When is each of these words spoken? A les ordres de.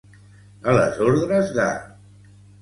A 0.71 0.73
les 0.77 0.97
ordres 1.09 1.53
de. 1.59 1.67